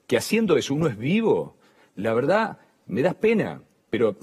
que 0.07 0.17
haciendo 0.17 0.57
eso 0.57 0.73
uno 0.73 0.87
es 0.87 0.97
vivo, 0.97 1.55
la 1.95 2.13
verdad 2.13 2.57
me 2.87 3.03
das 3.03 3.13
pena, 3.13 3.61
pero 3.91 4.15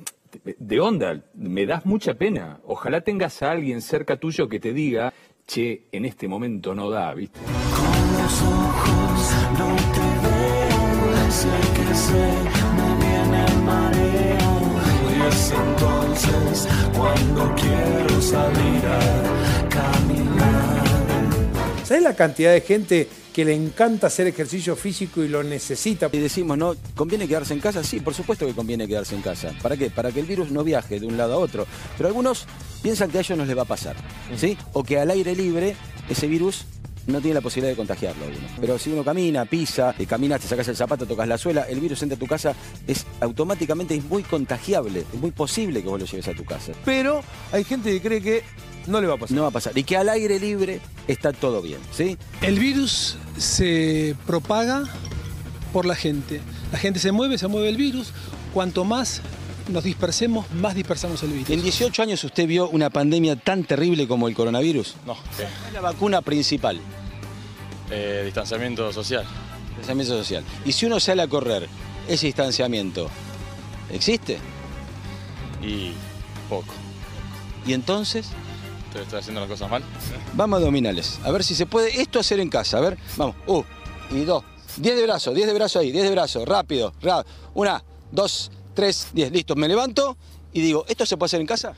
de 0.59 0.81
onda, 0.81 1.23
me 1.35 1.67
das 1.67 1.85
mucha 1.87 2.15
pena. 2.15 2.61
Ojalá 2.65 3.01
tengas 3.01 3.43
a 3.43 3.51
alguien 3.51 3.83
cerca 3.83 4.17
tuyo 4.17 4.49
que 4.49 4.61
te 4.61 4.73
diga, 4.73 5.13
che, 5.47 5.87
en 5.93 6.05
este 6.05 6.29
momento 6.29 6.75
no 6.75 6.91
da, 6.91 7.15
¿viste? 7.15 7.41
¿Sabes 21.99 22.11
la 22.11 22.17
cantidad 22.17 22.53
de 22.53 22.61
gente 22.61 23.09
que 23.33 23.45
le 23.45 23.55
encanta 23.55 24.07
hacer 24.07 24.29
ejercicio 24.29 24.77
físico 24.77 25.25
y 25.25 25.27
lo 25.27 25.43
necesita? 25.43 26.09
Y 26.13 26.19
decimos, 26.19 26.57
¿no? 26.57 26.77
¿Conviene 26.95 27.27
quedarse 27.27 27.55
en 27.55 27.59
casa? 27.59 27.83
Sí, 27.83 27.99
por 27.99 28.15
supuesto 28.15 28.47
que 28.47 28.53
conviene 28.53 28.87
quedarse 28.87 29.17
en 29.17 29.21
casa. 29.21 29.53
¿Para 29.61 29.77
qué? 29.77 29.91
Para 29.91 30.13
que 30.13 30.21
el 30.21 30.27
virus 30.27 30.53
no 30.53 30.63
viaje 30.63 31.01
de 31.01 31.07
un 31.07 31.17
lado 31.17 31.35
a 31.35 31.39
otro. 31.39 31.67
Pero 31.97 32.07
algunos 32.07 32.47
piensan 32.85 33.11
que 33.11 33.19
a 33.19 33.23
ellos 33.23 33.37
no 33.37 33.45
les 33.45 33.59
va 33.59 33.63
a 33.63 33.65
pasar, 33.65 33.97
¿sí? 34.37 34.57
O 34.75 34.85
que 34.85 35.01
al 35.01 35.11
aire 35.11 35.35
libre 35.35 35.75
ese 36.09 36.29
virus 36.29 36.67
no 37.09 37.21
tiene 37.21 37.35
la 37.35 37.41
posibilidad 37.41 37.73
de 37.73 37.77
contagiarlo 37.77 38.27
a 38.27 38.29
uno. 38.29 38.47
Pero 38.61 38.79
si 38.79 38.93
uno 38.93 39.03
camina, 39.03 39.45
pisa, 39.45 39.93
y 39.99 40.07
caminas, 40.07 40.41
te 40.41 40.47
sacas 40.47 40.69
el 40.69 40.77
zapato, 40.77 41.05
tocas 41.05 41.27
la 41.27 41.37
suela, 41.37 41.63
el 41.63 41.81
virus 41.81 42.01
entra 42.03 42.15
a 42.15 42.19
tu 42.21 42.29
casa, 42.29 42.55
es 42.87 43.07
automáticamente 43.21 43.97
es 43.97 44.05
muy 44.05 44.23
contagiable, 44.23 45.05
es 45.13 45.21
muy 45.21 45.33
posible 45.33 45.83
que 45.83 45.89
vos 45.89 45.99
lo 45.99 46.07
lleves 46.07 46.29
a 46.29 46.35
tu 46.35 46.45
casa. 46.45 46.71
Pero 46.85 47.23
hay 47.51 47.65
gente 47.65 47.91
que 47.91 48.01
cree 48.01 48.21
que 48.21 48.45
no 48.89 49.01
le 49.01 49.07
va 49.07 49.15
a 49.15 49.19
pasar. 49.19 49.37
No 49.37 49.43
va 49.43 49.49
a 49.49 49.53
pasar. 49.53 49.77
Y 49.77 49.85
que 49.85 49.97
al 49.97 50.09
aire 50.09 50.41
libre 50.41 50.81
está 51.07 51.33
todo 51.33 51.63
bien, 51.63 51.79
¿sí? 51.93 52.19
El 52.43 52.59
virus 52.59 53.17
se 53.37 54.17
propaga 54.27 54.85
por 55.73 55.87
la 55.87 55.95
gente. 55.95 56.41
La 56.73 56.79
gente 56.79 56.99
se 56.99 57.13
mueve, 57.13 57.39
se 57.39 57.49
mueve 57.49 57.69
el 57.69 57.77
virus. 57.77 58.13
Cuanto 58.53 58.85
más 58.85 59.21
nos 59.69 59.85
dispersemos, 59.85 60.51
más 60.53 60.75
dispersamos 60.75 61.23
el 61.23 61.31
virus. 61.31 61.51
¿En 61.51 61.63
18 61.63 62.03
años 62.03 62.25
usted 62.25 62.47
vio 62.47 62.69
una 62.69 62.91
pandemia 62.91 63.37
tan 63.37 63.65
terrible 63.65 64.09
como 64.09 64.29
el 64.29 64.35
coronavirus? 64.35 64.97
No. 65.07 65.15
¿Cuál 65.15 65.49
es 65.67 65.73
la 65.73 65.81
vacuna 65.81 66.23
principal? 66.23 66.81
Eh, 67.91 68.23
distanciamiento 68.25 68.93
social. 68.93 69.25
Distanciamiento 69.69 70.17
social. 70.17 70.45
Y 70.65 70.73
si 70.73 70.87
uno 70.87 70.99
sale 71.01 71.23
a 71.23 71.29
correr, 71.29 71.69
ese 72.09 72.27
distanciamiento, 72.27 73.09
¿existe? 73.93 74.39
Y 75.63 75.93
poco. 76.49 76.75
¿Y 77.67 77.75
entonces? 77.75 78.31
Estoy, 78.89 79.03
estoy 79.03 79.19
haciendo 79.19 79.41
las 79.41 79.51
cosas 79.51 79.71
mal. 79.71 79.83
Vamos 80.35 80.57
a 80.57 80.59
abdominales. 80.59 81.21
A 81.25 81.31
ver 81.31 81.45
si 81.45 81.55
se 81.55 81.67
puede 81.67 82.01
esto 82.01 82.19
hacer 82.19 82.41
en 82.41 82.49
casa. 82.49 82.79
A 82.79 82.81
ver, 82.81 82.97
vamos. 83.17 83.37
Uh, 83.47 83.63
y 84.11 84.25
dos. 84.25 84.45
Diez 84.77 84.97
de 84.97 85.03
brazo, 85.03 85.35
diez 85.35 85.47
de 85.47 85.55
brazo 85.55 85.79
ahí, 85.79 85.93
diez 85.93 86.05
de 86.05 86.11
brazo. 86.11 86.45
Rápido, 86.45 86.93
rápido. 87.03 87.27
Una, 87.55 87.83
dos, 88.13 88.51
tres, 88.75 89.09
diez. 89.13 89.31
Listo, 89.33 89.57
me 89.57 89.69
levanto 89.69 90.17
y 90.53 90.63
digo, 90.63 90.85
¿esto 90.89 91.05
se 91.05 91.17
puede 91.17 91.27
hacer 91.27 91.41
en 91.41 91.47
casa? 91.47 91.75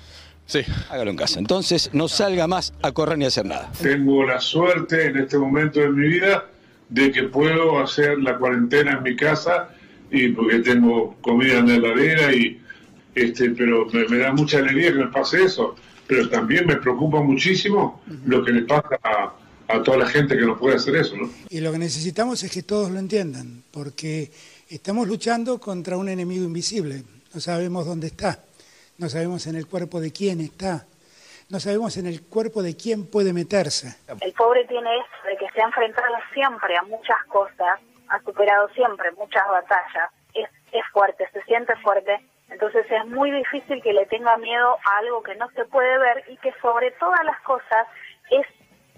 Sí. 0.47 0.61
Hágalo 0.91 1.11
en 1.11 1.17
casa. 1.17 1.39
Entonces 1.39 1.91
no 1.93 2.09
salga 2.09 2.47
más 2.47 2.73
a 2.83 2.93
correr 2.93 3.19
ni 3.19 3.25
a 3.25 3.29
hacer 3.29 3.47
nada. 3.47 3.71
Tengo 3.81 4.25
la 4.25 4.41
suerte 4.41 5.07
en 5.07 5.17
este 5.19 5.39
momento 5.39 5.81
de 5.81 5.89
mi 5.89 6.09
vida 6.09 6.47
de 6.89 7.11
que 7.13 7.25
puedo 7.25 7.81
hacer 7.81 8.19
la 8.19 8.37
cuarentena 8.37 8.93
en 8.93 9.03
mi 9.03 9.17
casa 9.17 9.69
y 10.11 10.29
porque 10.29 10.59
tengo 10.59 11.17
comida 11.21 11.59
en 11.59 11.69
la 11.69 11.75
heladera 11.75 12.33
y 12.35 12.61
este, 13.15 13.51
pero 13.51 13.87
me, 13.93 14.07
me 14.09 14.19
da 14.19 14.33
mucha 14.33 14.59
alegría 14.59 14.93
que 14.93 14.99
me 14.99 15.07
pase 15.09 15.45
eso. 15.45 15.77
Pero 16.11 16.29
también 16.29 16.67
me 16.67 16.75
preocupa 16.75 17.21
muchísimo 17.21 18.03
lo 18.27 18.45
que 18.45 18.51
le 18.51 18.63
pasa 18.63 18.99
a, 19.05 19.33
a 19.69 19.83
toda 19.85 19.99
la 19.99 20.07
gente 20.07 20.37
que 20.37 20.45
no 20.45 20.59
puede 20.59 20.75
hacer 20.75 20.97
eso, 20.97 21.17
¿no? 21.17 21.31
Y 21.49 21.61
lo 21.61 21.71
que 21.71 21.79
necesitamos 21.79 22.43
es 22.43 22.51
que 22.51 22.65
todos 22.65 22.91
lo 22.91 22.99
entiendan, 22.99 23.63
porque 23.71 24.33
estamos 24.69 25.07
luchando 25.07 25.61
contra 25.61 25.97
un 25.97 26.09
enemigo 26.09 26.45
invisible. 26.45 27.05
No 27.33 27.41
sabemos 27.41 27.87
dónde 27.87 28.09
está, 28.09 28.41
no 28.99 29.09
sabemos 29.09 29.47
en 29.47 29.55
el 29.55 29.69
cuerpo 29.69 30.01
de 30.01 30.11
quién 30.13 30.41
está, 30.41 30.85
no 31.49 31.61
sabemos 31.61 31.97
en 31.97 32.07
el 32.07 32.23
cuerpo 32.23 32.61
de 32.61 32.77
quién 32.77 33.07
puede 33.07 33.33
meterse. 33.33 33.95
El 34.21 34.33
pobre 34.33 34.65
tiene 34.67 34.91
esto 34.99 35.29
de 35.29 35.37
que 35.37 35.53
se 35.55 35.63
ha 35.63 35.67
enfrentado 35.67 36.15
siempre 36.35 36.77
a 36.77 36.83
muchas 36.83 37.25
cosas, 37.29 37.79
ha 38.09 38.21
superado 38.25 38.69
siempre 38.71 39.13
muchas 39.13 39.47
batallas, 39.49 40.11
es, 40.35 40.49
es 40.73 40.83
fuerte, 40.93 41.25
se 41.33 41.41
siente 41.43 41.73
fuerte, 41.85 42.19
entonces 42.51 42.87
es 42.91 43.07
muy 43.07 43.31
difícil 43.31 43.83
que 43.83 43.93
le 43.93 44.07
tenga 44.07 44.37
miedo 44.39 44.77
a 44.85 44.99
algo 44.99 45.23
que 45.23 45.35
no 45.37 45.49
se 45.51 45.65
puede 45.67 45.99
ver 45.99 46.25
y 46.29 46.37
que 46.39 46.53
sobre 46.61 46.91
todas 46.93 47.25
las 47.25 47.41
cosas 47.41 47.87
es 48.31 48.47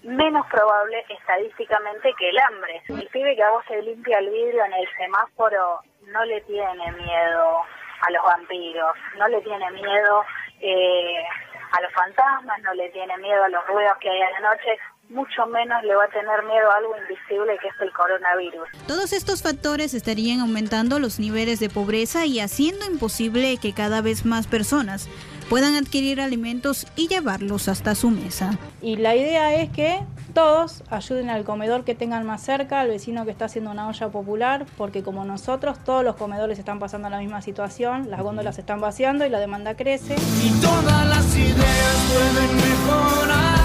menos 0.03 0.47
probable 0.49 1.05
estadísticamente 1.09 2.13
que 2.19 2.29
el 2.29 2.39
hambre. 2.39 2.83
El 2.89 3.09
pibe 3.09 3.37
que 3.37 3.43
a 3.43 3.51
vos 3.51 3.65
se 3.69 3.81
limpia 3.83 4.19
el 4.19 4.31
vidrio 4.31 4.65
en 4.65 4.73
el 4.73 4.89
semáforo 4.97 5.81
no 6.09 6.25
le 6.25 6.41
tiene 6.43 6.93
miedo 6.93 7.59
a 8.01 8.11
los 8.11 8.25
vampiros, 8.25 8.97
no 9.17 9.29
le 9.29 9.41
tiene 9.43 9.71
miedo 9.71 10.25
eh, 10.61 11.25
a 11.73 11.81
los 11.81 11.93
fantasmas, 11.93 12.61
no 12.63 12.75
le 12.75 12.89
tiene 12.91 13.17
miedo 13.19 13.45
a 13.45 13.49
los 13.49 13.67
ruidos 13.67 13.97
que 13.99 14.11
hay 14.11 14.23
a 14.23 14.31
la 14.31 14.41
noche, 14.41 14.79
mucho 15.13 15.47
menos 15.47 15.83
le 15.85 15.95
va 15.95 16.05
a 16.05 16.09
tener 16.09 16.43
miedo 16.45 16.71
a 16.71 16.77
algo 16.77 16.95
invisible 17.03 17.59
que 17.61 17.69
es 17.69 17.75
el 17.81 17.93
coronavirus. 17.93 18.69
Todos 18.87 19.13
estos 19.13 19.43
factores 19.43 19.95
estarían 19.95 20.41
aumentando 20.41 20.99
los 20.99 21.19
niveles 21.21 21.61
de 21.61 21.69
pobreza 21.69 22.27
y 22.27 22.41
haciendo 22.41 22.85
imposible 22.87 23.57
que 23.59 23.73
cada 23.73 24.01
vez 24.01 24.25
más 24.25 24.47
personas 24.47 25.09
puedan 25.49 25.75
adquirir 25.75 26.21
alimentos 26.21 26.87
y 26.97 27.09
llevarlos 27.09 27.69
hasta 27.69 27.95
su 27.95 28.11
mesa. 28.11 28.59
Y 28.81 28.97
la 28.97 29.15
idea 29.15 29.55
es 29.55 29.71
que 29.71 30.01
todos 30.33 30.83
ayuden 30.89 31.29
al 31.29 31.45
comedor 31.45 31.85
que 31.85 31.95
tengan 31.95 32.25
más 32.25 32.43
cerca, 32.43 32.81
al 32.81 32.89
vecino 32.89 33.27
que 33.27 33.33
está 33.33 33.45
haciendo 33.45 33.71
una 33.71 33.87
olla 33.89 34.09
popular, 34.09 34.65
porque 34.79 35.03
como 35.03 35.25
nosotros, 35.25 35.79
todos 35.85 36.05
los 36.05 36.17
comedores 36.17 36.59
están 36.59 36.79
pasando 36.79 37.11
la 37.11 37.19
misma 37.19 37.43
situación, 37.43 38.11
las 38.11 38.23
góndolas 38.23 38.59
están 38.59 38.81
vaciando 38.81 39.27
y 39.27 39.29
la 39.29 39.41
demanda 39.41 39.77
crece. 39.77 40.15
Y 40.43 40.61
todas 40.63 41.07
las 41.07 41.37
ideas 41.37 42.13
pueden 42.15 42.57
mejorar, 42.57 43.61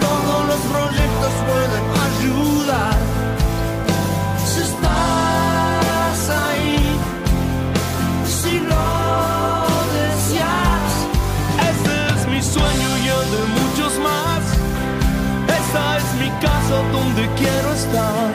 todos 0.00 0.46
los 0.46 0.60
proyectos 0.72 1.32
pueden 1.46 1.84
ayudar. 2.06 2.96
Si 4.46 4.60
estás 4.60 6.30
ahí, 6.30 6.76
si 8.26 8.60
lo 8.60 9.66
deseas, 9.94 10.92
este 11.70 12.14
es 12.14 12.26
mi 12.28 12.42
sueño 12.42 12.88
y 12.98 13.08
el 13.08 13.30
de 13.30 13.60
muchos 13.60 13.98
más. 14.00 14.42
Esta 15.48 15.98
es 15.98 16.14
mi 16.14 16.30
casa 16.40 16.76
donde 16.92 17.28
quiero 17.36 17.72
estar. 17.74 18.34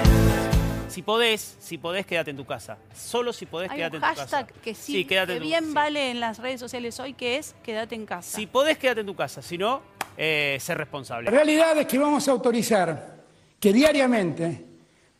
Si 0.89 1.01
podés, 1.01 1.57
si 1.59 1.77
podés, 1.77 2.05
quédate 2.05 2.31
en 2.31 2.37
tu 2.37 2.45
casa. 2.45 2.77
Solo 2.95 3.33
si 3.33 3.45
podés, 3.45 3.69
Hay 3.69 3.77
quédate 3.77 3.97
un 3.97 4.03
en 4.03 4.09
tu 4.09 4.15
casa. 4.15 4.37
hashtag 4.37 4.53
que 4.61 4.73
sí, 4.73 4.93
Sí, 4.93 5.05
quédate 5.05 5.33
que 5.33 5.37
en 5.37 5.43
tu- 5.43 5.47
bien 5.49 5.73
vale 5.73 6.09
en 6.11 6.21
las 6.21 6.37
redes 6.39 6.61
sociales 6.61 6.97
hoy, 7.01 7.13
que 7.13 7.37
es 7.37 7.53
quédate 7.63 7.95
en 7.95 8.05
casa. 8.05 8.33
Si 8.37 8.47
podés, 8.47 8.77
quédate 8.77 9.01
en 9.01 9.07
tu 9.07 9.13
casa. 9.15 9.41
Si 9.41 9.57
no, 9.57 9.81
eh, 10.17 10.57
ser 10.59 10.77
responsable. 10.77 11.25
La 11.25 11.37
realidad 11.37 11.77
es 11.77 11.85
que 11.85 11.97
vamos 11.97 12.27
a 12.27 12.31
autorizar 12.31 13.15
que 13.59 13.73
diariamente 13.73 14.65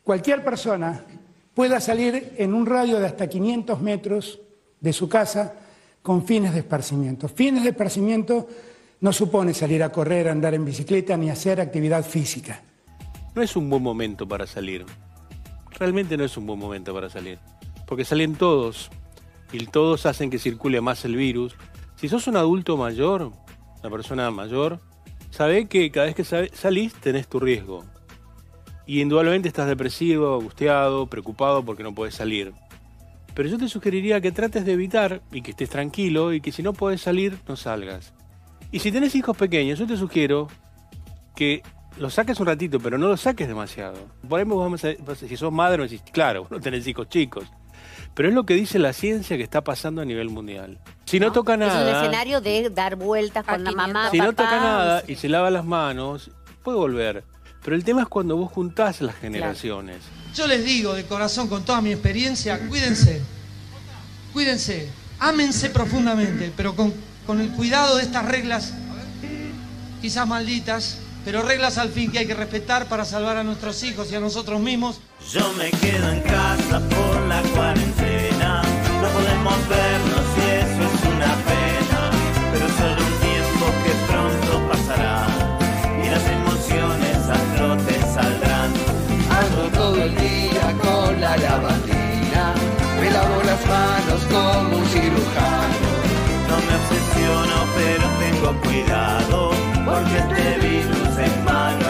cualquier 0.02 0.44
persona 0.44 1.04
pueda 1.54 1.80
salir 1.80 2.34
en 2.36 2.54
un 2.54 2.66
radio 2.66 2.98
de 2.98 3.06
hasta 3.06 3.28
500 3.28 3.80
metros 3.80 4.40
de 4.80 4.92
su 4.92 5.08
casa 5.08 5.54
con 6.02 6.24
fines 6.24 6.52
de 6.52 6.60
esparcimiento. 6.60 7.28
Fines 7.28 7.64
de 7.64 7.70
esparcimiento 7.70 8.46
no 9.00 9.12
supone 9.12 9.52
salir 9.54 9.82
a 9.82 9.90
correr, 9.90 10.28
andar 10.28 10.54
en 10.54 10.64
bicicleta 10.64 11.16
ni 11.16 11.30
hacer 11.30 11.60
actividad 11.60 12.04
física. 12.04 12.62
No 13.34 13.42
es 13.42 13.56
un 13.56 13.68
buen 13.68 13.82
momento 13.82 14.26
para 14.26 14.46
salir. 14.46 14.86
Realmente 15.78 16.16
no 16.16 16.24
es 16.24 16.36
un 16.36 16.46
buen 16.46 16.58
momento 16.58 16.94
para 16.94 17.10
salir. 17.10 17.38
Porque 17.86 18.04
salen 18.04 18.34
todos. 18.34 18.90
Y 19.52 19.66
todos 19.66 20.06
hacen 20.06 20.30
que 20.30 20.38
circule 20.38 20.80
más 20.80 21.04
el 21.04 21.16
virus. 21.16 21.54
Si 21.96 22.08
sos 22.08 22.26
un 22.26 22.36
adulto 22.36 22.76
mayor, 22.76 23.32
una 23.82 23.90
persona 23.90 24.30
mayor, 24.30 24.80
sabe 25.30 25.66
que 25.66 25.90
cada 25.90 26.06
vez 26.06 26.14
que 26.14 26.24
sa- 26.24 26.46
salís 26.52 26.94
tenés 26.94 27.28
tu 27.28 27.40
riesgo. 27.40 27.84
Y 28.86 29.00
indudablemente 29.00 29.48
estás 29.48 29.66
depresivo, 29.66 30.36
angustiado, 30.38 31.06
preocupado 31.06 31.64
porque 31.64 31.82
no 31.82 31.94
puedes 31.94 32.14
salir. 32.14 32.52
Pero 33.34 33.48
yo 33.48 33.58
te 33.58 33.68
sugeriría 33.68 34.20
que 34.20 34.32
trates 34.32 34.64
de 34.64 34.72
evitar 34.72 35.20
y 35.32 35.42
que 35.42 35.50
estés 35.50 35.68
tranquilo 35.68 36.32
y 36.32 36.40
que 36.40 36.52
si 36.52 36.62
no 36.62 36.72
puedes 36.72 37.00
salir, 37.02 37.38
no 37.48 37.56
salgas. 37.56 38.14
Y 38.72 38.78
si 38.78 38.90
tenés 38.92 39.14
hijos 39.14 39.36
pequeños, 39.36 39.78
yo 39.78 39.86
te 39.86 39.96
sugiero 39.96 40.48
que 41.34 41.62
los 41.98 42.14
saques 42.14 42.38
un 42.40 42.46
ratito, 42.46 42.78
pero 42.80 42.96
no 42.98 43.08
los 43.08 43.20
saques 43.20 43.46
demasiado. 43.48 43.98
Por 44.28 44.40
ahí 44.40 44.46
si 45.16 45.36
sos 45.36 45.52
madre, 45.52 45.78
me 45.78 45.84
decís, 45.88 46.02
claro, 46.12 46.46
no 46.50 46.60
tenés 46.60 46.86
hijos 46.86 47.08
chicos. 47.08 47.44
Pero 48.14 48.28
es 48.28 48.34
lo 48.34 48.46
que 48.46 48.54
dice 48.54 48.78
la 48.78 48.92
ciencia 48.92 49.36
que 49.36 49.42
está 49.42 49.62
pasando 49.62 50.00
a 50.00 50.04
nivel 50.04 50.30
mundial. 50.30 50.78
Si 51.04 51.20
no, 51.20 51.32
toca 51.32 51.54
Es 51.54 51.60
un 51.60 51.66
nada, 51.66 52.00
escenario 52.02 52.40
de 52.40 52.70
dar 52.70 52.96
vueltas 52.96 53.44
con 53.44 53.62
la 53.62 53.72
mamá, 53.72 54.10
si 54.10 54.18
no 54.18 54.32
toca 54.32 54.58
nada 54.58 55.04
y 55.06 55.16
se 55.16 55.28
lava 55.28 55.50
las 55.50 55.64
manos, 55.64 56.30
puede 56.62 56.78
volver. 56.78 57.24
Pero 57.62 57.76
el 57.76 57.84
tema 57.84 58.02
es 58.02 58.08
cuando 58.08 58.36
vos 58.36 58.52
juntás 58.52 59.00
las 59.00 59.16
generaciones. 59.16 59.98
Yo 60.34 60.46
les 60.46 60.64
digo 60.64 60.94
de 60.94 61.04
corazón, 61.04 61.48
con 61.48 61.64
toda 61.64 61.80
mi 61.80 61.92
experiencia, 61.92 62.58
cuídense. 62.68 63.22
Cuídense. 64.32 64.88
Ámense 65.18 65.70
profundamente, 65.70 66.52
pero 66.56 66.76
con, 66.76 66.92
con 67.26 67.40
el 67.40 67.50
cuidado 67.50 67.96
de 67.96 68.02
estas 68.02 68.26
reglas, 68.26 68.74
quizás 70.00 70.28
malditas, 70.28 71.00
pero 71.26 71.42
reglas 71.42 71.76
al 71.76 71.88
fin 71.88 72.12
que 72.12 72.20
hay 72.20 72.26
que 72.28 72.34
respetar 72.34 72.86
para 72.86 73.04
salvar 73.04 73.36
a 73.36 73.42
nuestros 73.42 73.82
hijos 73.82 74.12
y 74.12 74.14
a 74.14 74.20
nosotros 74.20 74.60
mismos. 74.60 75.00
Yo 75.32 75.52
me 75.54 75.72
quedo 75.72 76.08
en 76.08 76.20
casa 76.20 76.78
por 76.78 77.20
la 77.26 77.42
cuarentena. 77.42 78.62
No 79.02 79.08
podemos 79.08 79.68
vernos 79.68 80.24
y 80.38 80.50
eso 80.54 80.82
es 80.86 81.02
una 81.14 81.34
pena. 81.50 82.00
Pero 82.52 82.68
solo 82.68 83.02
un 83.02 83.16
tiempo 83.26 83.66
que 83.82 83.92
pronto 84.06 84.68
pasará. 84.70 85.26
Y 86.00 86.08
las 86.08 86.24
emociones 86.30 87.16
a 87.28 87.56
flote 87.56 88.00
saldrán. 88.14 88.70
Ando 89.28 89.68
todo 89.76 90.00
el 90.00 90.14
día 90.14 90.76
con 90.80 91.20
la 91.20 91.36
lavandina. 91.38 92.54
Me 93.00 93.10
lavo 93.10 93.42
las 93.42 93.66
manos 93.66 94.22
como 94.30 94.78
un 94.78 94.86
cirujano. 94.86 95.85
No 96.56 96.62
me 96.62 96.74
obsesiono, 96.74 97.66
pero 97.76 98.06
tengo 98.18 98.60
cuidado. 98.62 99.50
Porque 99.84 100.16
este 100.16 100.58
virus 100.66 101.18
es 101.18 101.44
malo 101.44 101.86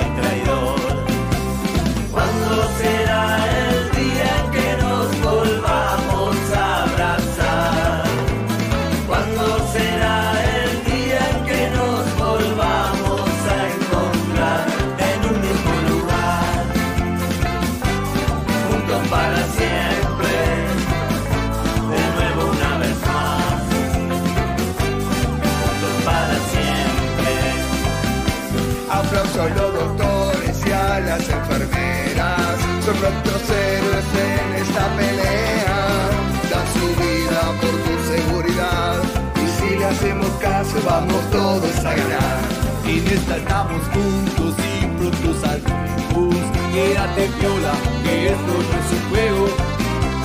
A 29.38 29.48
los 29.48 29.74
doctores 29.74 30.66
y 30.66 30.72
a 30.72 30.98
las 31.00 31.28
enfermeras. 31.28 32.56
Son 32.82 32.98
nuestros 32.98 33.50
héroes 33.50 34.08
en 34.16 34.62
esta 34.62 34.96
pelea. 34.96 36.08
Dan 36.50 36.66
su 36.72 36.86
vida 37.02 37.40
por 37.60 37.74
tu 37.84 37.94
seguridad. 38.14 38.96
Y 39.36 39.46
si 39.60 39.76
le 39.76 39.84
hacemos 39.84 40.30
caso, 40.40 40.76
vamos 40.86 41.22
todos 41.30 41.76
a 41.84 41.94
ganar. 41.94 42.38
En 42.86 43.06
esta 43.06 43.36
estamos 43.36 43.82
juntos 43.92 44.54
y 44.64 44.86
pronto 44.96 45.40
saldremos. 45.40 46.36
Quédate 46.72 47.28
viola, 47.38 47.74
que 48.04 48.30
esto 48.30 48.52
no 48.56 48.74
es 48.80 48.90
un 48.96 49.10
juego. 49.10 49.46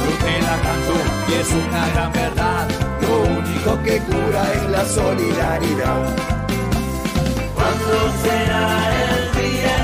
Yo 0.01 0.11
te 0.23 0.41
la 0.41 0.55
canto 0.63 0.95
y 1.27 1.33
es 1.33 1.49
una 1.51 1.89
gran 1.89 2.13
verdad. 2.13 2.67
Lo 3.01 3.23
único 3.23 3.83
que 3.83 3.99
cura 3.99 4.53
es 4.53 4.69
la 4.69 4.85
solidaridad. 4.85 6.40
¿Cuándo 7.61 8.11
será 8.23 8.89
el 9.03 9.31
día 9.39 9.80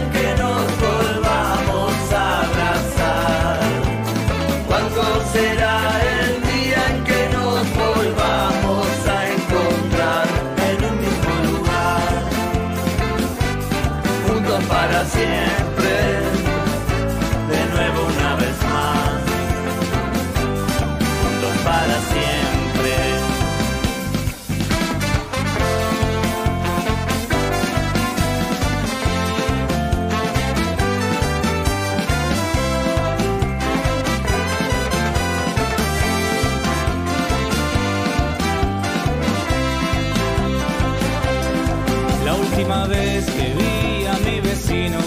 vez 42.88 43.26
que 43.26 43.54
vi 43.54 44.06
a 44.06 44.14
mi 44.26 44.40
vecino 44.40 44.98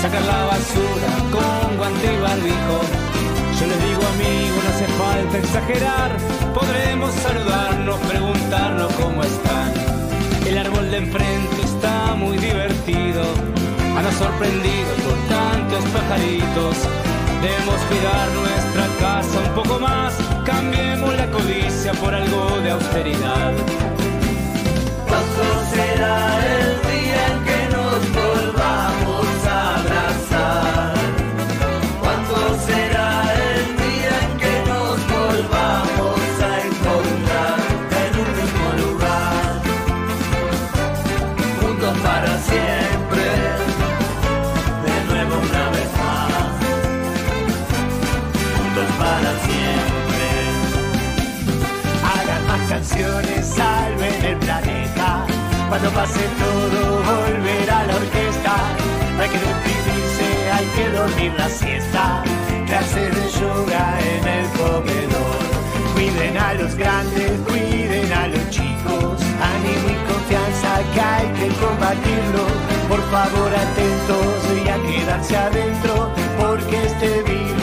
sacar 0.00 0.22
la 0.22 0.44
basura 0.46 1.10
con 1.30 1.76
guante 1.76 2.06
y 2.14 2.20
barbijo. 2.20 2.78
Yo 3.58 3.66
les 3.66 3.80
digo 3.84 4.02
amigo, 4.14 4.56
no 4.64 4.68
hace 4.70 4.86
falta 5.00 5.38
exagerar, 5.38 6.10
podremos 6.54 7.12
saludarnos, 7.14 7.96
preguntarnos 8.08 8.92
cómo 8.94 9.22
están. 9.22 9.72
El 10.46 10.58
árbol 10.58 10.90
de 10.90 10.96
enfrente 10.96 11.62
está 11.62 12.14
muy 12.14 12.38
divertido, 12.38 13.22
anda 13.96 14.12
sorprendido 14.12 14.90
por 15.04 15.18
tantos 15.28 15.84
pajaritos. 15.92 16.76
Debemos 17.42 17.80
cuidar 17.88 18.26
nuestra 18.40 18.86
casa 18.98 19.38
un 19.46 19.54
poco 19.54 19.78
más, 19.80 20.14
cambiemos 20.44 21.14
la 21.14 21.26
codicia 21.30 21.92
por 21.94 22.14
algo 22.14 22.60
de 22.62 22.70
austeridad. 22.70 23.89
¿Cuándo 26.00 26.30
será 26.30 26.60
el 26.60 26.80
día 26.90 27.26
en 27.26 27.39
pase 56.00 56.26
todo, 56.42 56.80
volverá 57.10 57.84
la 57.88 57.96
orquesta. 57.96 58.54
Hay 59.20 59.28
que 59.32 59.40
deprimirse, 59.48 60.28
hay 60.56 60.66
que 60.76 60.84
dormir 60.98 61.32
la 61.36 61.48
siesta. 61.48 62.22
Clases 62.68 63.10
de 63.16 63.24
yoga 63.38 63.84
en 64.12 64.24
el 64.38 64.46
comedor. 64.60 65.40
Cuiden 65.94 66.38
a 66.38 66.54
los 66.54 66.74
grandes, 66.74 67.32
cuiden 67.48 68.12
a 68.12 68.28
los 68.28 68.44
chicos. 68.48 69.16
Ánimo 69.54 69.86
y 69.94 69.98
confianza 70.10 70.70
que 70.92 71.00
hay 71.12 71.28
que 71.38 71.48
combatirlo. 71.64 72.44
Por 72.88 73.02
favor, 73.14 73.50
atentos 73.66 74.38
y 74.64 74.68
a 74.74 74.78
quedarse 74.88 75.36
adentro, 75.36 75.94
porque 76.40 76.76
este 76.86 77.22
virus 77.28 77.59